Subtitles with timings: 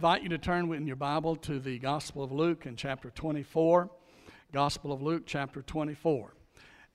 [0.00, 3.90] invite you to turn in your Bible to the Gospel of Luke in chapter 24.
[4.50, 6.32] Gospel of Luke, chapter 24.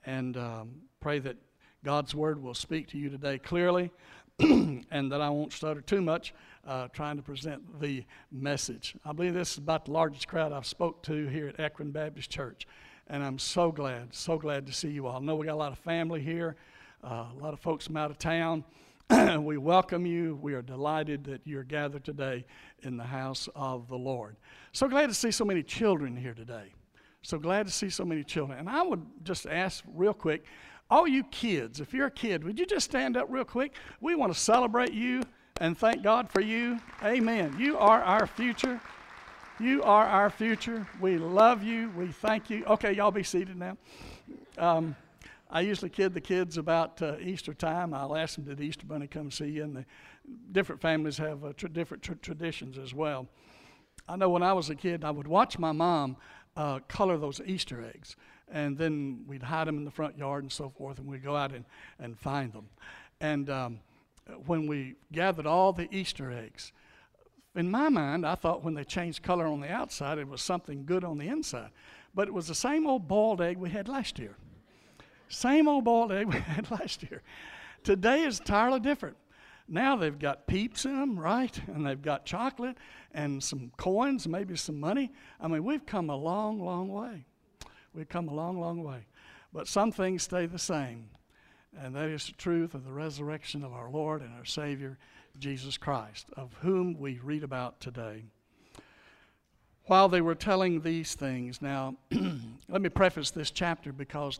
[0.08, 1.38] And um, pray that
[1.84, 3.92] God's Word will speak to you today clearly
[4.40, 6.34] and that I won't stutter too much
[6.66, 8.96] uh, trying to present the message.
[9.06, 12.32] I believe this is about the largest crowd I've spoke to here at Ekron Baptist
[12.32, 12.66] Church.
[13.06, 15.18] And I'm so glad, so glad to see you all.
[15.18, 16.56] I know we got a lot of family here,
[17.04, 18.64] uh, a lot of folks from out of town.
[19.40, 20.40] we welcome you.
[20.42, 22.46] We are delighted that you're gathered today
[22.82, 24.36] in the house of the Lord.
[24.72, 26.74] So glad to see so many children here today.
[27.22, 28.58] So glad to see so many children.
[28.58, 30.46] And I would just ask real quick
[30.90, 33.74] all you kids, if you're a kid, would you just stand up real quick?
[34.02, 35.24] We want to celebrate you
[35.60, 36.80] and thank God for you.
[37.04, 37.56] Amen.
[37.60, 38.80] You are our future.
[39.60, 40.88] You are our future.
[41.00, 41.92] We love you.
[41.98, 42.66] We thank you.
[42.66, 43.78] Okay, y'all be seated now.
[44.58, 44.96] Um,
[45.50, 47.94] I usually kid the kids about uh, Easter time.
[47.94, 49.64] I'll ask them, did the Easter Bunny come see you?
[49.64, 49.86] And the
[50.52, 53.28] different families have uh, tra- different tra- traditions as well.
[54.08, 56.18] I know when I was a kid, I would watch my mom
[56.58, 58.16] uh, color those Easter eggs.
[58.52, 61.36] And then we'd hide them in the front yard and so forth, and we'd go
[61.36, 61.66] out and,
[62.00, 62.68] and find them.
[63.22, 63.80] And um,
[64.46, 66.72] when we gathered all the Easter eggs,
[67.56, 70.86] in my mind, I thought when they changed color on the outside, it was something
[70.86, 71.70] good on the inside.
[72.14, 74.36] But it was the same old boiled egg we had last year.
[75.30, 77.22] Same old boiled egg we had last year.
[77.84, 79.18] Today is entirely different.
[79.68, 81.60] Now they've got peeps in them, right?
[81.68, 82.78] And they've got chocolate
[83.14, 85.12] and some coins, maybe some money.
[85.40, 87.26] I mean, we've come a long, long way.
[87.94, 89.06] We've come a long, long way.
[89.54, 91.10] But some things stay the same,
[91.80, 94.98] and that is the truth of the resurrection of our Lord and our Savior,
[95.40, 98.26] Jesus Christ, of whom we read about today.
[99.86, 101.96] While they were telling these things, now
[102.68, 104.40] let me preface this chapter because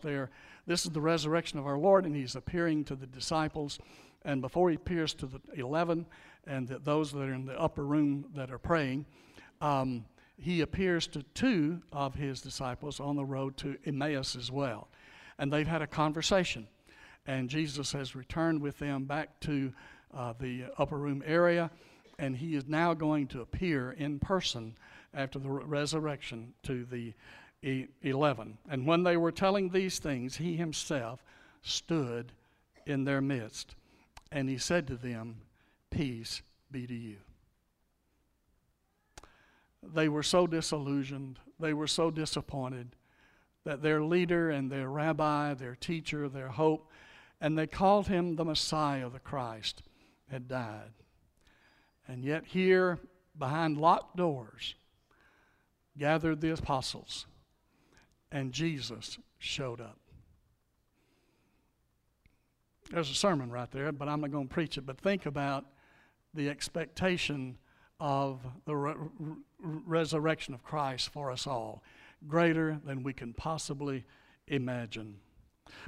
[0.66, 3.78] this is the resurrection of our Lord, and He's appearing to the disciples.
[4.24, 6.06] And before He appears to the 11
[6.46, 9.06] and the, those that are in the upper room that are praying,
[9.60, 10.04] um,
[10.38, 14.88] he appears to two of his disciples on the road to Emmaus as well.
[15.38, 16.68] And they've had a conversation.
[17.26, 19.72] And Jesus has returned with them back to
[20.14, 21.70] uh, the upper room area.
[22.18, 24.76] And he is now going to appear in person
[25.12, 27.14] after the resurrection to the
[27.62, 28.58] 11.
[28.68, 31.22] And when they were telling these things, he himself
[31.62, 32.32] stood
[32.86, 33.74] in their midst.
[34.30, 35.36] And he said to them,
[35.90, 37.16] Peace be to you
[39.94, 42.96] they were so disillusioned, they were so disappointed
[43.64, 46.90] that their leader and their rabbi, their teacher, their hope,
[47.40, 49.82] and they called him the Messiah, the Christ,
[50.30, 50.92] had died.
[52.08, 52.98] And yet, here,
[53.36, 54.74] behind locked doors,
[55.98, 57.26] gathered the apostles,
[58.36, 59.96] and Jesus showed up.
[62.90, 64.84] There's a sermon right there, but I'm not going to preach it.
[64.84, 65.64] But think about
[66.34, 67.56] the expectation
[67.98, 68.94] of the re-
[69.58, 71.82] resurrection of Christ for us all,
[72.28, 74.04] greater than we can possibly
[74.48, 75.16] imagine.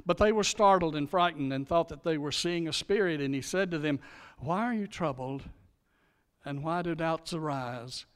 [0.07, 3.21] But they were startled and frightened and thought that they were seeing a spirit.
[3.21, 3.99] And he said to them,
[4.39, 5.43] Why are you troubled?
[6.43, 8.07] And why do doubts arise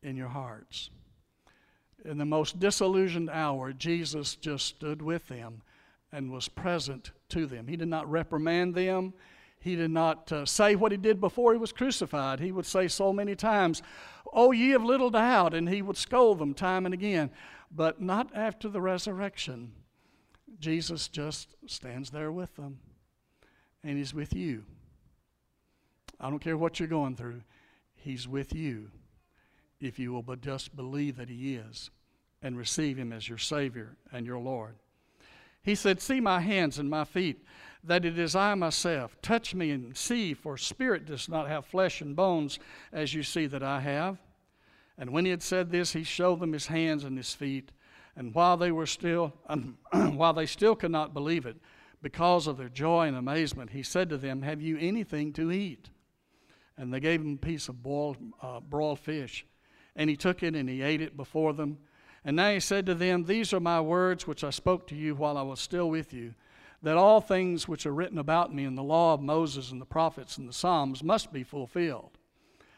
[0.00, 0.90] in your hearts?
[2.04, 5.62] In the most disillusioned hour, Jesus just stood with them
[6.12, 7.66] and was present to them.
[7.66, 9.14] He did not reprimand them.
[9.58, 12.40] He did not uh, say what he did before he was crucified.
[12.40, 13.82] He would say so many times,
[14.32, 17.30] Oh, ye of little doubt, and he would scold them time and again.
[17.70, 19.72] But not after the resurrection.
[20.58, 22.78] Jesus just stands there with them,
[23.82, 24.64] and he's with you.
[26.20, 27.42] I don't care what you're going through,
[27.94, 28.90] he's with you
[29.84, 31.90] if you will but just believe that he is
[32.42, 34.76] and receive him as your Savior and your Lord.
[35.62, 37.44] He said, See my hands and my feet
[37.82, 39.16] that it is I myself.
[39.22, 42.58] Touch me and see, for spirit does not have flesh and bones
[42.92, 44.18] as you see that I have.
[44.96, 47.72] And when he had said this, he showed them his hands and his feet.
[48.16, 51.56] And while they were still, um, while they still could not believe it,
[52.00, 55.90] because of their joy and amazement, he said to them, Have you anything to eat?
[56.76, 59.46] And they gave him a piece of boiled, uh, broiled fish.
[59.96, 61.78] And he took it and he ate it before them.
[62.24, 65.14] And now he said to them, These are my words which I spoke to you
[65.14, 66.34] while I was still with you
[66.84, 69.86] that all things which are written about me in the law of Moses and the
[69.86, 72.18] prophets and the Psalms must be fulfilled.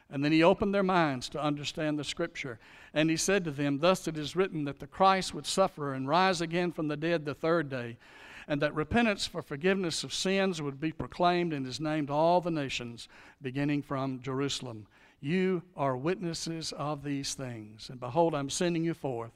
[0.08, 2.60] And then he opened their minds to understand the scripture.
[2.94, 6.08] And he said to them, Thus it is written that the Christ would suffer and
[6.08, 7.98] rise again from the dead the third day,
[8.46, 12.40] and that repentance for forgiveness of sins would be proclaimed in his name to all
[12.40, 13.08] the nations,
[13.42, 14.86] beginning from Jerusalem.
[15.26, 17.90] You are witnesses of these things.
[17.90, 19.32] And behold, I'm sending you forth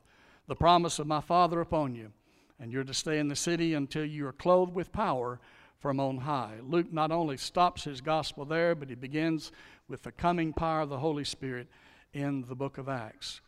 [0.47, 2.13] the promise of my Father upon you
[2.61, 5.41] and you're to stay in the city until you are clothed with power
[5.81, 6.59] from on high.
[6.63, 9.51] Luke not only stops his gospel there, but he begins
[9.89, 11.67] with the coming power of the Holy Spirit
[12.13, 13.41] in the book of Acts.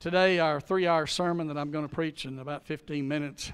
[0.00, 3.52] Today, our three hour sermon that I'm going to preach in about 15 minutes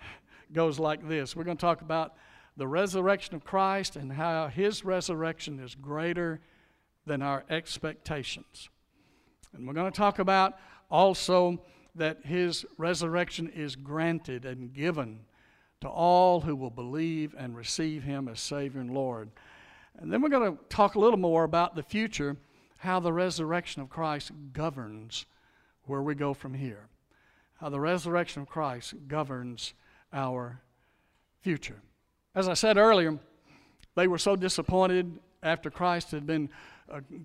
[0.52, 1.34] goes like this.
[1.34, 2.14] We're going to talk about
[2.56, 6.40] the resurrection of Christ and how his resurrection is greater
[7.06, 8.68] than our expectations.
[9.52, 10.58] And we're going to talk about
[10.90, 11.62] also
[11.94, 15.20] that his resurrection is granted and given
[15.80, 19.30] to all who will believe and receive him as Savior and Lord.
[19.98, 22.36] And then we're going to talk a little more about the future,
[22.78, 25.26] how the resurrection of Christ governs
[25.84, 26.88] where we go from here.
[27.60, 29.74] How the resurrection of Christ governs
[30.12, 30.60] our
[31.40, 31.82] future.
[32.34, 33.18] As I said earlier,
[33.94, 36.48] they were so disappointed after Christ had been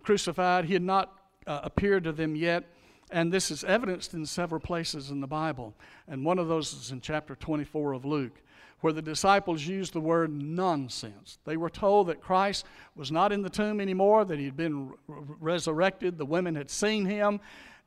[0.03, 0.65] crucified.
[0.65, 2.65] He had not uh, appeared to them yet.
[3.09, 5.73] And this is evidenced in several places in the Bible.
[6.07, 8.41] And one of those is in chapter 24 of Luke,
[8.81, 11.39] where the disciples used the word nonsense.
[11.45, 12.65] They were told that Christ
[12.95, 17.05] was not in the tomb anymore, that he had been resurrected, the women had seen
[17.05, 17.39] him.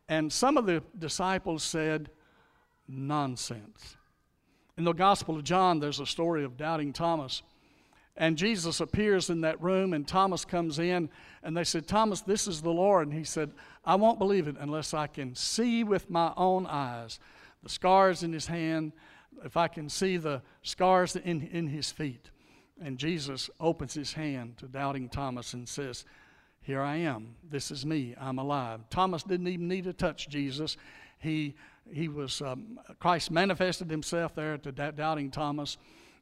[0.09, 2.11] And some of the disciples said,
[2.89, 3.97] nonsense.
[4.77, 7.43] In the Gospel of John, there's a story of doubting Thomas.
[8.17, 11.09] And Jesus appears in that room, and Thomas comes in,
[11.43, 13.09] and they said, Thomas, this is the Lord.
[13.09, 13.53] And he said,
[13.85, 17.19] I won't believe it unless I can see with my own eyes
[17.63, 18.93] the scars in his hand,
[19.45, 22.31] if I can see the scars in, in his feet.
[22.83, 26.05] And Jesus opens his hand to doubting Thomas and says,
[26.63, 27.37] Here I am.
[27.49, 28.15] This is me.
[28.19, 28.81] I'm alive.
[28.89, 30.77] Thomas didn't even need to touch Jesus.
[31.19, 31.55] He,
[31.91, 35.77] he was, um, Christ manifested himself there to doubting Thomas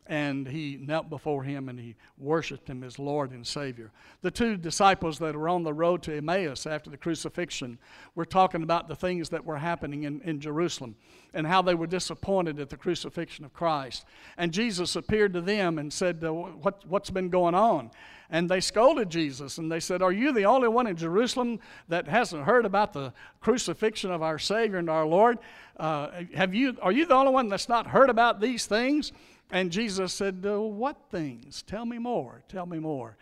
[0.06, 3.90] and he knelt before him and he worshiped him as Lord and Savior.
[4.22, 7.78] The two disciples that were on the road to Emmaus after the crucifixion
[8.14, 10.96] were talking about the things that were happening in, in Jerusalem
[11.34, 14.06] and how they were disappointed at the crucifixion of Christ.
[14.38, 17.90] And Jesus appeared to them and said, what, What's been going on?
[18.30, 22.08] And they scolded Jesus and they said, Are you the only one in Jerusalem that
[22.08, 25.38] hasn't heard about the crucifixion of our Savior and our Lord?
[25.78, 29.12] Uh, have you, are you the only one that's not heard about these things?
[29.50, 31.62] And Jesus said, uh, What things?
[31.62, 32.42] Tell me more.
[32.48, 33.16] Tell me more.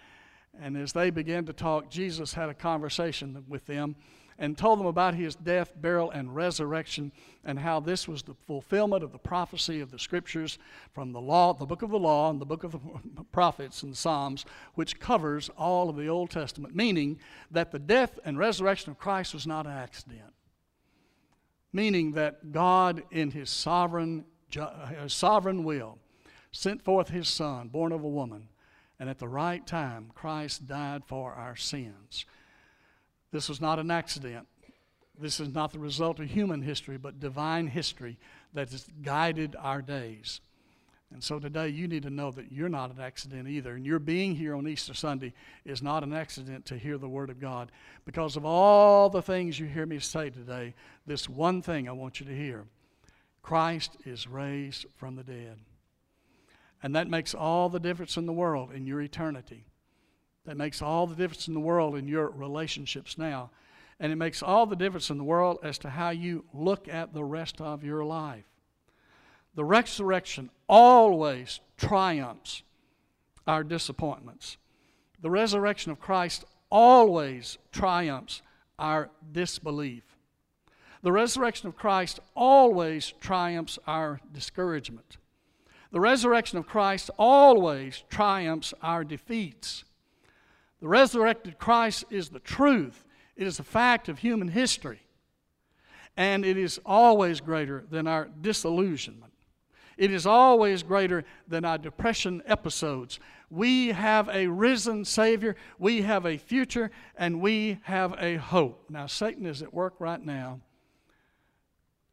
[0.61, 3.97] And as they began to talk, Jesus had a conversation with them
[4.39, 7.11] and told them about his death, burial, and resurrection,
[7.45, 10.59] and how this was the fulfillment of the prophecy of the scriptures
[10.93, 13.97] from the law, the book of the law, and the book of the prophets and
[13.97, 14.45] Psalms,
[14.75, 17.19] which covers all of the Old Testament, meaning
[17.51, 20.35] that the death and resurrection of Christ was not an accident.
[21.73, 24.25] Meaning that God, in his sovereign,
[25.07, 25.99] sovereign will,
[26.57, 28.49] sent forth his son, born of a woman,
[28.99, 32.25] and at the right time, Christ died for our sins.
[33.31, 34.47] This was not an accident.
[35.19, 38.19] This is not the result of human history, but divine history
[38.55, 40.41] that has guided our days.
[41.13, 43.75] And so today you need to know that you're not an accident either.
[43.75, 47.31] And your being here on Easter Sunday is not an accident to hear the Word
[47.31, 47.71] of God.
[48.05, 50.75] Because of all the things you hear me say today,
[51.07, 52.65] this one thing I want you to hear
[53.43, 55.59] Christ is raised from the dead.
[56.87, 59.65] And that makes all the difference in the world in your eternity.
[60.45, 63.51] That makes all the difference in the world in your relationships now.
[63.99, 67.13] And it makes all the difference in the world as to how you look at
[67.13, 68.45] the rest of your life.
[69.57, 72.63] The resurrection always triumphs
[73.49, 74.57] our disappointments.
[75.21, 78.43] The resurrection of Christ always triumphs
[78.79, 80.05] our disbelief.
[81.03, 85.17] The resurrection of Christ always triumphs our discouragement.
[85.93, 89.85] The resurrection of Christ always triumphs our defeats.
[90.81, 93.05] The resurrected Christ is the truth,
[93.37, 95.01] it is a fact of human history.
[96.19, 99.35] And it is always greater than our disillusionment.
[99.99, 103.19] It is always greater than our depression episodes.
[103.51, 108.87] We have a risen Savior, we have a future, and we have a hope.
[108.89, 110.61] Now, Satan is at work right now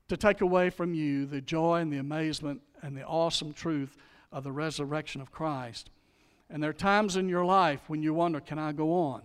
[0.10, 3.98] to take away from you the joy and the amazement and the awesome truth
[4.32, 5.90] of the resurrection of Christ.
[6.50, 9.24] And there are times in your life when you wonder, can I go on?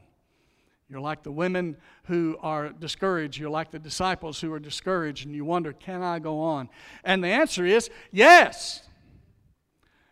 [0.89, 3.39] You're like the women who are discouraged.
[3.39, 6.71] You're like the disciples who are discouraged, and you wonder, can I go on?
[7.05, 8.83] And the answer is yes.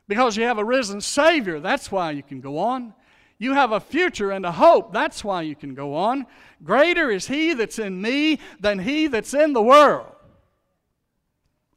[0.06, 2.92] Because you have a risen Savior, that's why you can go on.
[3.38, 6.26] You have a future and a hope, that's why you can go on.
[6.62, 10.12] Greater is He that's in me than He that's in the world.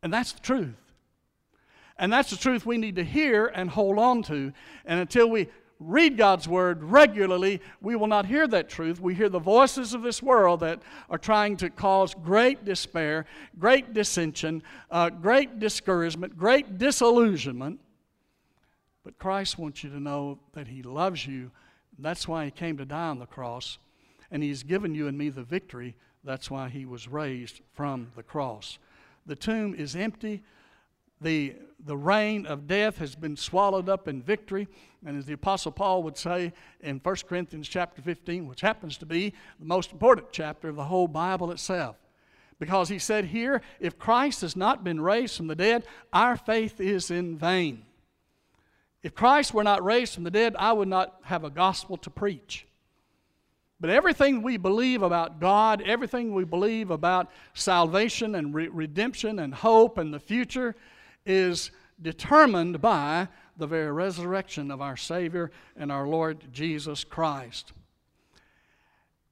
[0.03, 0.78] And that's the truth.
[1.99, 4.51] And that's the truth we need to hear and hold on to.
[4.85, 8.99] And until we read God's word regularly, we will not hear that truth.
[8.99, 13.25] We hear the voices of this world that are trying to cause great despair,
[13.59, 17.79] great dissension, uh, great discouragement, great disillusionment.
[19.03, 21.51] But Christ wants you to know that He loves you
[22.01, 23.77] That's why he came to die on the cross.
[24.31, 25.95] And he's given you and me the victory.
[26.23, 28.77] That's why he was raised from the cross.
[29.25, 30.43] The tomb is empty.
[31.21, 34.67] The, the reign of death has been swallowed up in victory.
[35.05, 39.05] And as the Apostle Paul would say in 1 Corinthians chapter 15, which happens to
[39.05, 41.97] be the most important chapter of the whole Bible itself,
[42.59, 46.81] because he said here, if Christ has not been raised from the dead, our faith
[46.81, 47.85] is in vain.
[49.01, 52.09] If Christ were not raised from the dead, I would not have a gospel to
[52.09, 52.65] preach.
[53.79, 59.53] But everything we believe about God, everything we believe about salvation and re- redemption and
[59.53, 60.75] hope and the future
[61.25, 61.71] is
[62.01, 67.73] determined by the very resurrection of our Savior and our Lord Jesus Christ.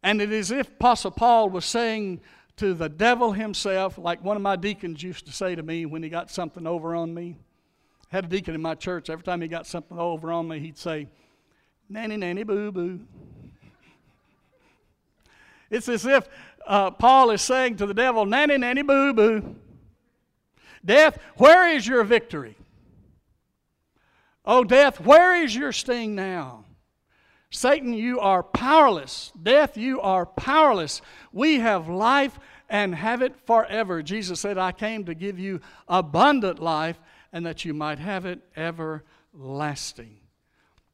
[0.03, 2.21] And it is if Apostle Paul was saying
[2.57, 6.03] to the devil himself, like one of my deacons used to say to me when
[6.03, 7.37] he got something over on me.
[8.11, 10.59] I had a deacon in my church, every time he got something over on me,
[10.59, 11.07] he'd say,
[11.89, 12.99] Nanny, nanny, boo, boo.
[15.69, 16.27] It's as if
[16.65, 19.55] uh, Paul is saying to the devil, Nanny, nanny, boo, boo.
[20.87, 22.55] Death, where is your victory?
[24.45, 26.63] Oh, death, where is your sting now?
[27.51, 29.33] Satan, you are powerless.
[29.41, 31.01] Death, you are powerless.
[31.33, 32.39] We have life
[32.69, 34.01] and have it forever.
[34.01, 36.99] Jesus said, I came to give you abundant life
[37.33, 40.17] and that you might have it everlasting.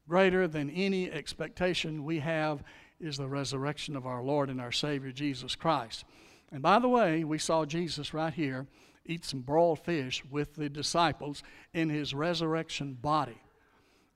[0.08, 2.64] Greater than any expectation we have
[2.98, 6.04] is the resurrection of our Lord and our Savior Jesus Christ.
[6.50, 8.66] And by the way, we saw Jesus right here
[9.06, 11.42] eat some broiled fish with the disciples
[11.72, 13.40] in his resurrection body.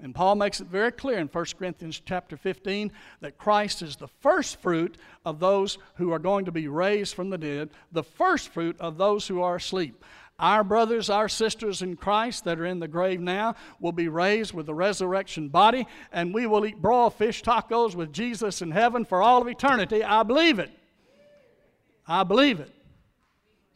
[0.00, 4.06] And Paul makes it very clear in 1 Corinthians chapter 15 that Christ is the
[4.06, 8.50] first fruit of those who are going to be raised from the dead, the first
[8.50, 10.04] fruit of those who are asleep.
[10.38, 14.54] Our brothers, our sisters in Christ that are in the grave now will be raised
[14.54, 19.04] with the resurrection body, and we will eat broiled fish tacos with Jesus in heaven
[19.04, 20.04] for all of eternity.
[20.04, 20.70] I believe it.
[22.06, 22.70] I believe it.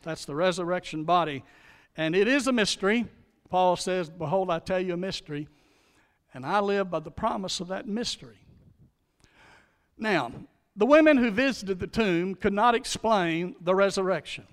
[0.02, 1.44] That's the resurrection body.
[1.96, 3.06] And it is a mystery.
[3.48, 5.48] Paul says, Behold, I tell you a mystery.
[6.34, 8.38] And I live by the promise of that mystery.
[9.98, 10.32] Now,
[10.74, 14.46] the women who visited the tomb could not explain the resurrection.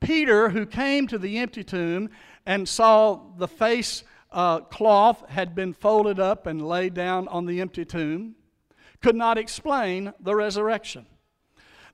[0.00, 2.10] Peter, who came to the empty tomb
[2.46, 7.60] and saw the face uh, cloth had been folded up and laid down on the
[7.60, 8.34] empty tomb,
[9.00, 11.06] could not explain the resurrection.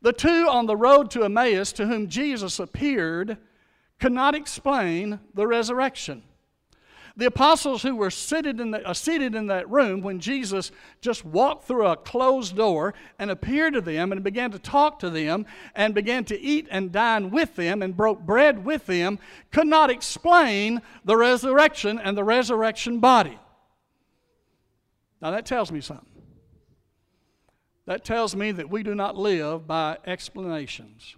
[0.06, 3.38] The two on the road to Emmaus to whom Jesus appeared
[3.98, 6.22] could not explain the resurrection.
[7.16, 10.70] The apostles who were seated in, the, uh, seated in that room when Jesus
[11.00, 15.10] just walked through a closed door and appeared to them and began to talk to
[15.10, 15.44] them
[15.74, 19.18] and began to eat and dine with them and broke bread with them
[19.50, 23.40] could not explain the resurrection and the resurrection body.
[25.20, 26.15] Now that tells me something.
[27.86, 31.16] That tells me that we do not live by explanations.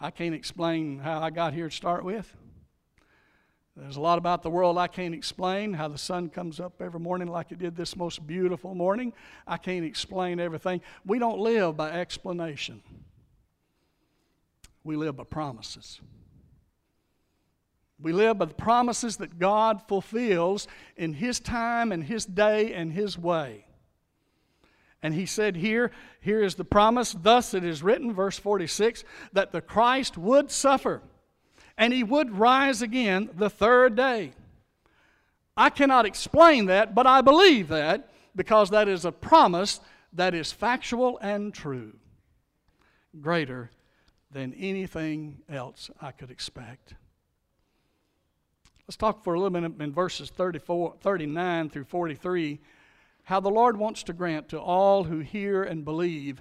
[0.00, 2.34] I can't explain how I got here to start with.
[3.76, 5.74] There's a lot about the world I can't explain.
[5.74, 9.12] How the sun comes up every morning like it did this most beautiful morning.
[9.46, 10.82] I can't explain everything.
[11.06, 12.82] We don't live by explanation,
[14.82, 16.00] we live by promises.
[18.00, 20.66] We live by the promises that God fulfills
[20.96, 23.64] in His time and His day and His way.
[25.02, 25.90] And he said here,
[26.20, 31.02] here is the promise, thus it is written, verse 46, that the Christ would suffer
[31.76, 34.32] and he would rise again the third day.
[35.56, 39.80] I cannot explain that, but I believe that because that is a promise
[40.12, 41.94] that is factual and true,
[43.20, 43.70] greater
[44.30, 46.94] than anything else I could expect.
[48.86, 52.60] Let's talk for a little minute in verses 34, 39 through 43
[53.24, 56.40] how the Lord wants to grant to all who hear and believe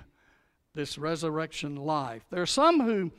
[0.74, 2.24] this resurrection life.
[2.30, 3.12] There are some who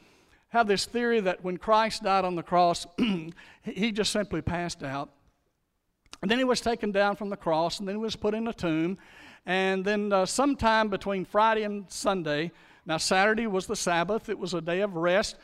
[0.49, 2.87] have this theory that when Christ died on the cross,
[3.62, 5.11] he just simply passed out.
[6.21, 8.47] And then he was taken down from the cross, and then he was put in
[8.47, 8.99] a tomb.
[9.45, 12.52] And then, uh, sometime between Friday and Sunday,
[12.87, 15.37] now Saturday was the Sabbath, it was a day of rest.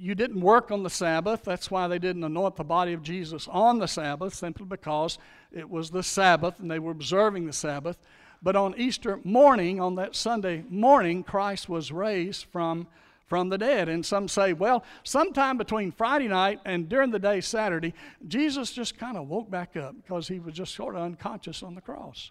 [0.00, 1.42] You didn't work on the Sabbath.
[1.42, 5.18] That's why they didn't anoint the body of Jesus on the Sabbath, simply because
[5.50, 7.98] it was the Sabbath and they were observing the Sabbath.
[8.40, 12.86] But on Easter morning, on that Sunday morning, Christ was raised from
[13.28, 13.88] from the dead.
[13.88, 17.92] And some say, well, sometime between Friday night and during the day Saturday,
[18.26, 21.74] Jesus just kind of woke back up because he was just sort of unconscious on
[21.74, 22.30] the cross.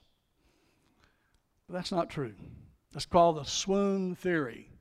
[1.67, 2.33] But that's not true.
[2.93, 4.71] That's called the swoon theory.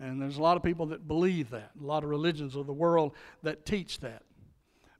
[0.00, 2.72] And there's a lot of people that believe that, a lot of religions of the
[2.72, 4.22] world that teach that.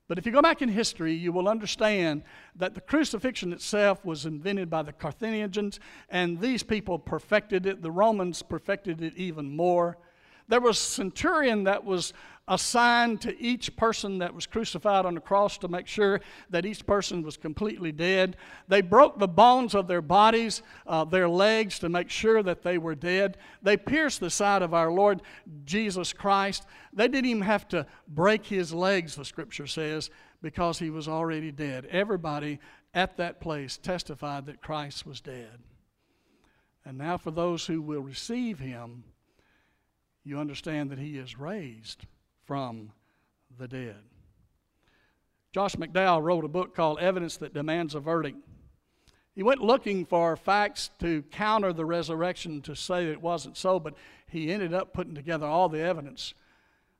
[0.07, 2.23] But if you go back in history, you will understand
[2.55, 7.81] that the crucifixion itself was invented by the Carthaginians, and these people perfected it.
[7.81, 9.97] The Romans perfected it even more.
[10.47, 12.13] There was a centurion that was
[12.47, 16.85] assigned to each person that was crucified on the cross to make sure that each
[16.85, 18.37] person was completely dead.
[18.67, 22.77] They broke the bones of their bodies, uh, their legs, to make sure that they
[22.77, 23.37] were dead.
[23.63, 25.23] They pierced the side of our Lord
[25.65, 26.65] Jesus Christ.
[26.93, 30.11] They didn't even have to break his legs, the scripture says,
[30.41, 31.87] because he was already dead.
[31.89, 32.59] Everybody
[32.93, 35.59] at that place testified that Christ was dead.
[36.85, 39.03] And now, for those who will receive him,
[40.23, 42.05] you understand that he is raised
[42.45, 42.91] from
[43.57, 43.97] the dead.
[45.53, 48.37] Josh McDowell wrote a book called Evidence That Demands a Verdict.
[49.33, 53.95] He went looking for facts to counter the resurrection to say it wasn't so, but
[54.29, 56.33] he ended up putting together all the evidence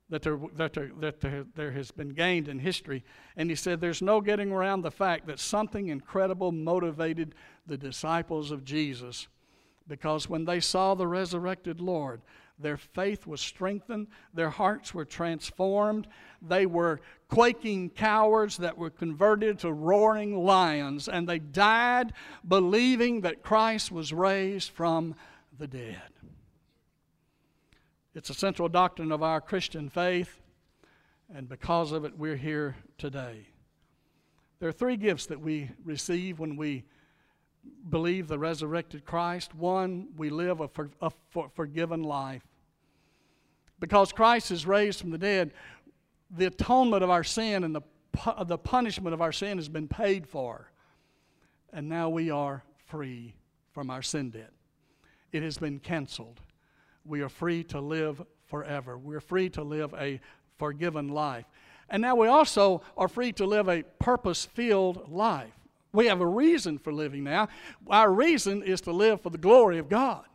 [0.10, 3.04] that there, that, there, that there, there has been gained in history.
[3.36, 7.36] And he said there's no getting around the fact that something incredible motivated
[7.66, 9.28] the disciples of Jesus
[9.88, 12.22] because when they saw the resurrected Lord,
[12.58, 14.08] their faith was strengthened.
[14.34, 16.08] Their hearts were transformed.
[16.42, 21.10] They were quaking cowards that were converted to roaring lions.
[21.10, 22.14] And they died
[22.48, 25.16] believing that Christ was raised from
[25.58, 26.02] the dead.
[28.14, 30.40] It's a central doctrine of our Christian faith.
[31.34, 33.48] And because of it, we're here today.
[34.60, 36.86] There are three gifts that we receive when we
[37.90, 39.54] believe the resurrected Christ.
[39.56, 42.44] One, we live a, for, a for, forgiven life.
[43.80, 45.52] Because Christ is raised from the dead,
[46.30, 47.82] the atonement of our sin and the,
[48.46, 50.72] the punishment of our sin has been paid for.
[51.74, 53.36] And now we are free
[53.74, 54.52] from our sin debt.
[55.32, 56.40] It has been canceled.
[57.04, 58.98] We are free to live forever.
[58.98, 60.22] We're free to live a
[60.58, 61.46] forgiven life.
[61.90, 65.54] And now we also are free to live a purpose filled life.
[65.96, 67.48] We have a reason for living now.
[67.88, 70.26] Our reason is to live for the glory of God.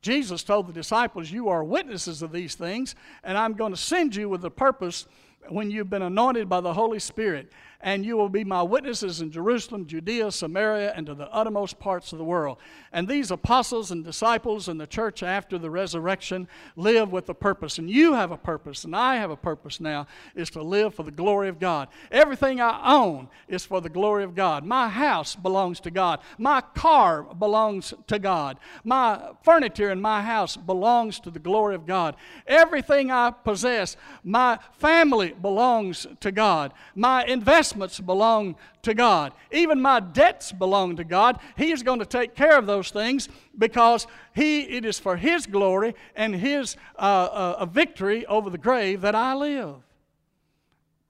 [0.00, 4.14] Jesus told the disciples, You are witnesses of these things, and I'm going to send
[4.14, 5.06] you with a purpose
[5.48, 7.50] when you've been anointed by the Holy Spirit
[7.84, 12.12] and you will be my witnesses in Jerusalem, Judea, Samaria, and to the uttermost parts
[12.12, 12.56] of the world.
[12.92, 17.76] And these apostles and disciples and the church after the resurrection live with a purpose.
[17.76, 21.02] And you have a purpose, and I have a purpose now, is to live for
[21.02, 21.88] the glory of God.
[22.10, 24.64] Everything I own is for the glory of God.
[24.64, 26.20] My house belongs to God.
[26.38, 28.56] My car belongs to God.
[28.82, 32.16] My furniture in my house belongs to the glory of God.
[32.46, 36.72] Everything I possess, my family belongs to God.
[36.94, 39.32] My investment investments belong to God.
[39.50, 41.38] Even my debts belong to God.
[41.56, 45.46] He is going to take care of those things because he, it is for His
[45.46, 49.76] glory and His uh, uh, victory over the grave that I live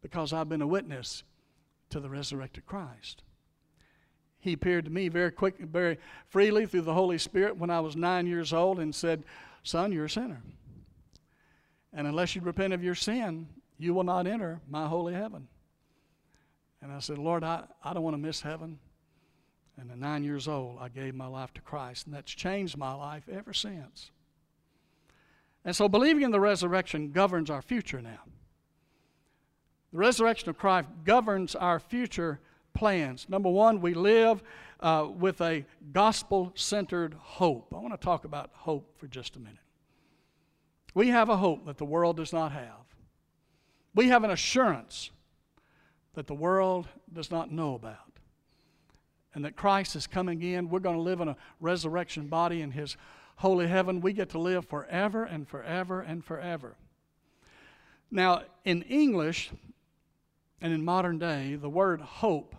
[0.03, 1.23] because I've been a witness
[1.91, 3.23] to the resurrected Christ.
[4.39, 5.99] He appeared to me very quick, very
[6.29, 9.25] freely through the Holy Spirit when I was nine years old and said,
[9.63, 10.43] Son, you're a sinner.
[11.95, 13.47] And unless you repent of your sin,
[13.79, 15.49] you will not enter my holy heaven.
[16.85, 18.79] And I said, Lord, I, I don't want to miss heaven.
[19.81, 22.93] And at nine years old, I gave my life to Christ, and that's changed my
[22.93, 24.11] life ever since.
[25.65, 28.21] And so believing in the resurrection governs our future now.
[29.93, 32.39] The resurrection of Christ governs our future
[32.75, 33.31] plans.
[33.31, 34.43] Number one, we live
[34.81, 37.73] uh, with a gospel centered hope.
[37.75, 39.57] I want to talk about hope for just a minute.
[40.93, 42.85] We have a hope that the world does not have.
[43.95, 45.11] We have an assurance
[46.15, 47.99] that the world does not know about.
[49.35, 50.71] And that Christ is coming in.
[50.71, 52.97] We're going to live in a resurrection body in His
[53.37, 54.01] holy heaven.
[54.01, 56.77] We get to live forever and forever and forever.
[58.11, 59.51] Now, in English
[60.61, 62.55] and in modern day, the word hope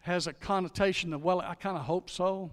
[0.00, 2.50] has a connotation of, well, I kind of hope so.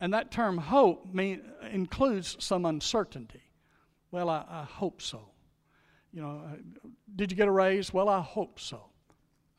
[0.00, 3.42] And that term hope mean, includes some uncertainty.
[4.10, 5.20] Well, I, I hope so.
[6.12, 6.42] You know,
[7.14, 7.92] did you get a raise?
[7.92, 8.84] Well, I hope so.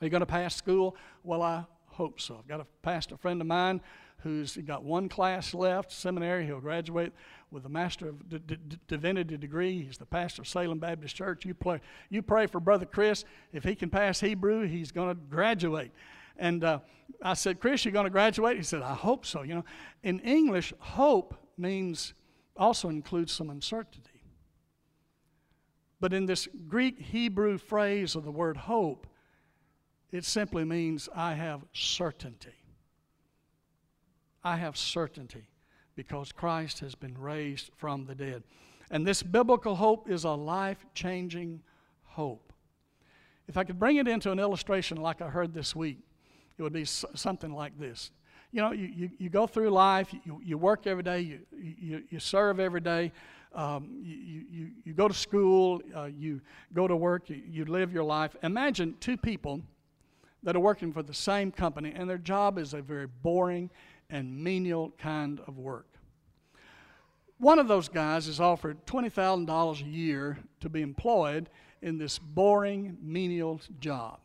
[0.03, 0.97] Are you going to pass school?
[1.23, 2.35] Well, I hope so.
[2.37, 3.79] I've got a pastor friend of mine
[4.17, 6.45] who's got one class left, seminary.
[6.45, 7.13] He'll graduate
[7.51, 8.57] with a Master of D- D-
[8.89, 9.81] Divinity degree.
[9.81, 11.45] He's the pastor of Salem Baptist Church.
[11.45, 13.23] You, play, you pray for Brother Chris.
[13.53, 15.91] If he can pass Hebrew, he's going to graduate.
[16.35, 16.79] And uh,
[17.21, 18.57] I said, Chris, you're going to graduate?
[18.57, 19.43] He said, I hope so.
[19.43, 19.65] You know,
[20.03, 22.13] in English, hope means
[22.57, 24.09] also includes some uncertainty.
[26.01, 29.07] But in this Greek Hebrew phrase of the word hope,
[30.13, 32.54] it simply means I have certainty.
[34.43, 35.47] I have certainty
[35.95, 38.43] because Christ has been raised from the dead.
[38.91, 41.63] And this biblical hope is a life changing
[42.04, 42.54] hope.
[43.47, 45.97] If I could bring it into an illustration like I heard this week,
[46.60, 48.12] it would be something like this.
[48.52, 52.04] You know, you, you, you go through life, you, you work every day, you, you,
[52.12, 53.12] you serve every day,
[53.56, 56.39] um, you, you, you go to school, uh, you
[56.71, 58.36] go to work, you, you live your life.
[58.43, 59.60] Imagine two people
[60.43, 63.69] that are working for the same company, and their job is a very boring
[64.10, 65.88] and menial kind of work.
[67.38, 71.49] One of those guys is offered $20,000 a year to be employed
[71.82, 74.19] in this boring, menial job.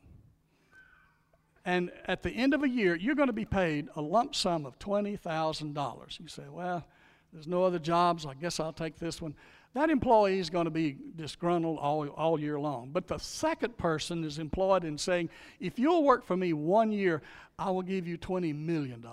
[1.64, 4.64] And at the end of a year, you're going to be paid a lump sum
[4.64, 6.20] of $20,000.
[6.20, 6.84] You say, well,
[7.32, 8.24] there's no other jobs.
[8.24, 9.34] I guess I'll take this one.
[9.74, 12.90] That employee is going to be disgruntled all, all year long.
[12.92, 15.28] But the second person is employed in saying,
[15.60, 17.22] if you'll work for me one year,
[17.58, 19.04] I will give you $20 million.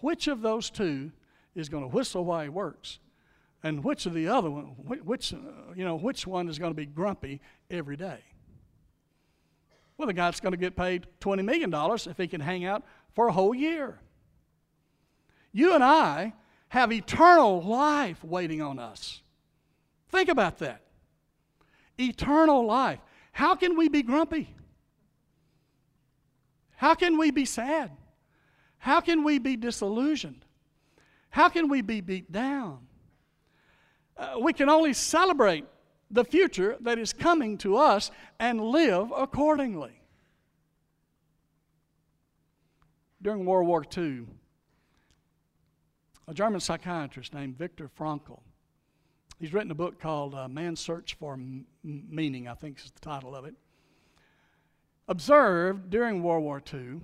[0.00, 1.12] Which of those two
[1.54, 2.98] is going to whistle while he works?
[3.62, 5.38] And which of the other one, which, uh,
[5.74, 8.20] you know, which one is going to be grumpy every day?
[9.98, 13.28] Well, the guy's going to get paid $20 million if he can hang out for
[13.28, 14.00] a whole year.
[15.52, 16.34] You and I
[16.68, 19.22] have eternal life waiting on us.
[20.08, 20.82] Think about that.
[21.98, 23.00] Eternal life.
[23.32, 24.54] How can we be grumpy?
[26.76, 27.90] How can we be sad?
[28.78, 30.44] How can we be disillusioned?
[31.30, 32.86] How can we be beat down?
[34.16, 35.64] Uh, we can only celebrate
[36.10, 40.00] the future that is coming to us and live accordingly.
[43.20, 44.26] During World War II,
[46.28, 48.40] a German psychiatrist named Viktor Frankl.
[49.38, 53.00] He's written a book called uh, Man's Search for M- Meaning, I think is the
[53.00, 53.54] title of it.
[55.08, 57.00] Observed during World War II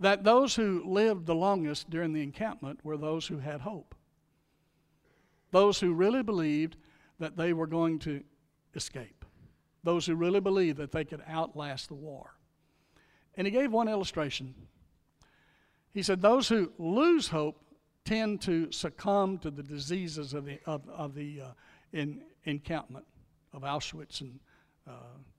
[0.00, 3.94] that those who lived the longest during the encampment were those who had hope.
[5.50, 6.76] Those who really believed
[7.20, 8.22] that they were going to
[8.74, 9.24] escape.
[9.82, 12.34] Those who really believed that they could outlast the war.
[13.36, 14.54] And he gave one illustration
[15.94, 17.60] he said, Those who lose hope
[18.04, 21.46] tend to succumb to the diseases of the, of, of the uh,
[21.92, 23.06] in, encampment
[23.52, 24.38] of Auschwitz and
[24.86, 24.90] uh,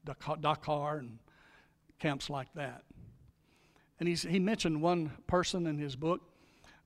[0.08, 1.20] Dachau and
[2.00, 2.84] camps like that.
[4.00, 6.22] And he's, he mentioned one person in his book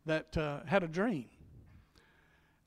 [0.06, 1.26] that uh, had a dream.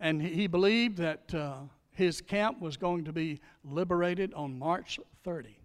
[0.01, 1.57] And he, he believed that uh,
[1.91, 5.59] his camp was going to be liberated on March 30.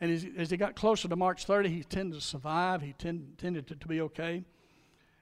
[0.00, 2.82] And as, as he got closer to March 30, he tended to survive.
[2.82, 4.44] He tend, tended to, to, be okay.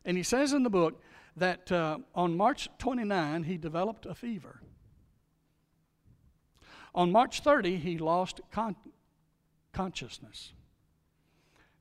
[0.05, 1.01] And he says in the book
[1.37, 4.61] that uh, on March 29, he developed a fever.
[6.95, 8.77] On March 30, he lost con-
[9.73, 10.53] consciousness.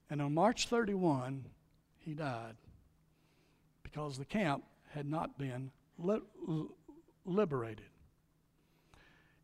[0.10, 1.46] And on March 31,
[1.98, 2.56] he died
[3.84, 6.22] because the camp had not been li-
[7.26, 7.86] liberated.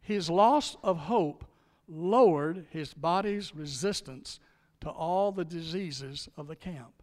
[0.02, 1.46] His loss of hope
[1.92, 4.40] lowered his body's resistance
[4.80, 6.94] to all the diseases of the camp.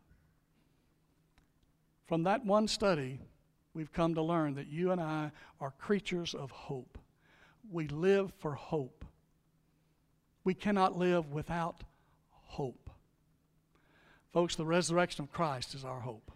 [2.06, 3.20] From that one study,
[3.74, 6.98] we've come to learn that you and I are creatures of hope.
[7.70, 9.04] We live for hope.
[10.42, 11.84] We cannot live without
[12.30, 12.90] hope.
[14.32, 16.32] Folks, the resurrection of Christ is our hope.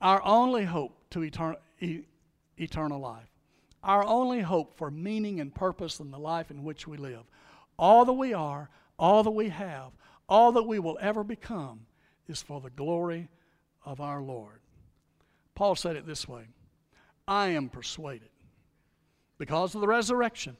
[0.00, 2.04] Our only hope to etern- e-
[2.56, 3.33] eternal life
[3.84, 7.22] our only hope for meaning and purpose in the life in which we live.
[7.78, 9.92] All that we are, all that we have,
[10.28, 11.80] all that we will ever become
[12.26, 13.28] is for the glory
[13.84, 14.60] of our Lord.
[15.54, 16.44] Paul said it this way
[17.28, 18.30] I am persuaded,
[19.38, 20.56] because of the resurrection,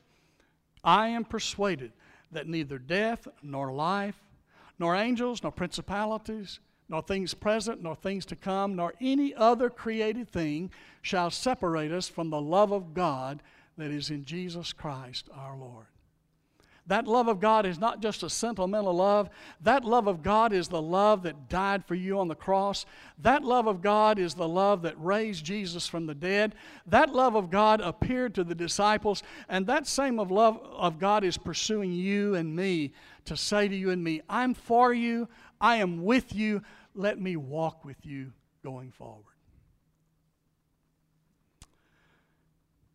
[0.82, 1.92] I am persuaded
[2.30, 4.20] that neither death nor life,
[4.78, 10.28] nor angels, nor principalities, nor things present, nor things to come, nor any other created
[10.28, 10.70] thing
[11.02, 13.42] shall separate us from the love of God
[13.76, 15.86] that is in Jesus Christ our Lord.
[16.86, 19.30] That love of God is not just a sentimental love.
[19.62, 22.84] That love of God is the love that died for you on the cross.
[23.18, 26.54] That love of God is the love that raised Jesus from the dead.
[26.86, 31.24] That love of God appeared to the disciples, and that same of love of God
[31.24, 32.92] is pursuing you and me
[33.24, 35.28] to say to you and me, I'm for you,
[35.60, 36.60] I am with you.
[36.94, 39.24] Let me walk with you going forward.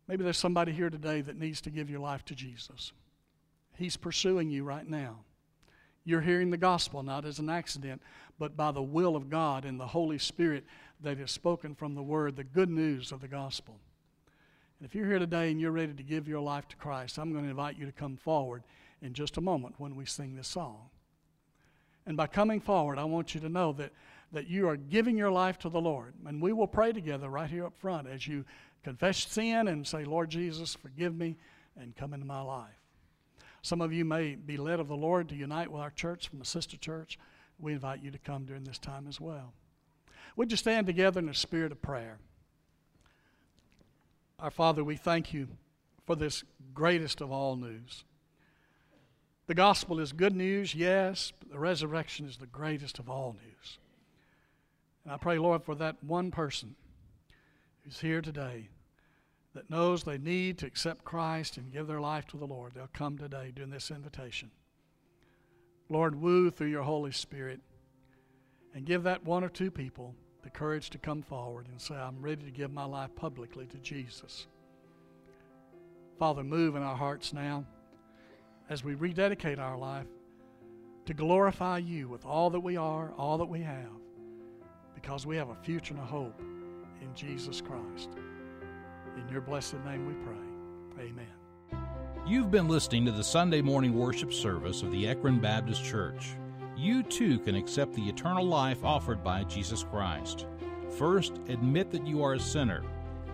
[0.06, 2.92] Maybe there's somebody here today that needs to give your life to Jesus.
[3.80, 5.20] He's pursuing you right now.
[6.04, 8.02] You're hearing the gospel not as an accident,
[8.38, 10.64] but by the will of God and the Holy Spirit
[11.02, 13.76] that is spoken from the Word, the good news of the gospel.
[14.78, 17.32] And if you're here today and you're ready to give your life to Christ, I'm
[17.32, 18.64] going to invite you to come forward
[19.02, 20.90] in just a moment when we sing this song.
[22.06, 23.92] And by coming forward, I want you to know that,
[24.32, 26.14] that you are giving your life to the Lord.
[26.26, 28.44] And we will pray together right here up front as you
[28.82, 31.36] confess sin and say, Lord Jesus, forgive me
[31.78, 32.79] and come into my life.
[33.62, 36.40] Some of you may be led of the Lord to unite with our church from
[36.40, 37.18] a sister church.
[37.58, 39.52] We invite you to come during this time as well.
[40.36, 42.18] Would you stand together in a spirit of prayer?
[44.38, 45.48] Our Father, we thank you
[46.06, 46.42] for this
[46.72, 48.04] greatest of all news.
[49.46, 53.78] The gospel is good news, yes, but the resurrection is the greatest of all news.
[55.04, 56.76] And I pray, Lord, for that one person
[57.84, 58.68] who's here today
[59.54, 62.72] that knows they need to accept Christ and give their life to the Lord.
[62.74, 64.50] They'll come today during this invitation.
[65.88, 67.60] Lord, woo through your Holy Spirit
[68.74, 72.22] and give that one or two people the courage to come forward and say, I'm
[72.22, 74.46] ready to give my life publicly to Jesus.
[76.18, 77.64] Father, move in our hearts now
[78.68, 80.06] as we rededicate our life
[81.06, 83.90] to glorify you with all that we are, all that we have,
[84.94, 86.40] because we have a future and a hope
[87.00, 88.10] in Jesus Christ.
[89.16, 91.06] In your blessed name we pray.
[91.06, 91.26] Amen.
[92.26, 96.30] You've been listening to the Sunday morning worship service of the Ekron Baptist Church.
[96.76, 100.46] You too can accept the eternal life offered by Jesus Christ.
[100.96, 102.82] First, admit that you are a sinner.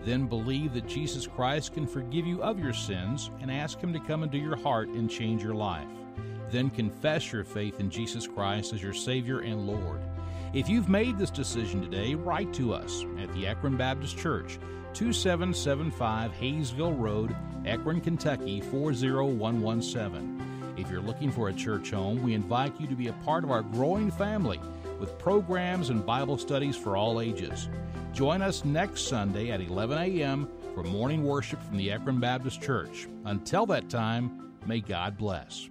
[0.03, 3.99] Then believe that Jesus Christ can forgive you of your sins and ask Him to
[3.99, 5.87] come into your heart and change your life.
[6.49, 9.99] Then confess your faith in Jesus Christ as your Savior and Lord.
[10.53, 14.57] If you've made this decision today, write to us at the Ekron Baptist Church,
[14.97, 17.35] 2775 Hayesville Road,
[17.67, 20.73] Ekron, Kentucky 40117.
[20.75, 23.51] If you're looking for a church home, we invite you to be a part of
[23.51, 24.59] our growing family
[24.99, 27.69] with programs and Bible studies for all ages.
[28.11, 30.49] Join us next Sunday at 11 a.m.
[30.73, 33.07] for morning worship from the Ekron Baptist Church.
[33.25, 35.69] Until that time, may God bless.